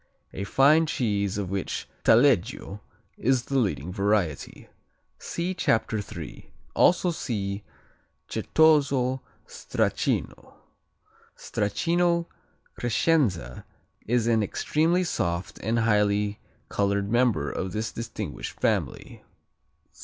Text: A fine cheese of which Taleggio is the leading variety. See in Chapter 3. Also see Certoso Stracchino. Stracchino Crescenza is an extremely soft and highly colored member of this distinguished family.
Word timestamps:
A 0.33 0.45
fine 0.45 0.87
cheese 0.87 1.37
of 1.37 1.51
which 1.51 1.87
Taleggio 2.03 2.81
is 3.19 3.43
the 3.45 3.59
leading 3.59 3.93
variety. 3.93 4.67
See 5.19 5.49
in 5.51 5.55
Chapter 5.55 6.01
3. 6.01 6.49
Also 6.73 7.11
see 7.11 7.61
Certoso 8.27 9.21
Stracchino. 9.45 10.53
Stracchino 11.37 12.25
Crescenza 12.75 13.63
is 14.07 14.25
an 14.25 14.41
extremely 14.41 15.03
soft 15.03 15.59
and 15.61 15.77
highly 15.77 16.39
colored 16.67 17.11
member 17.11 17.51
of 17.51 17.71
this 17.71 17.91
distinguished 17.91 18.59
family. 18.59 19.23